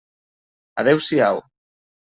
Adéu-siau. 0.83 1.37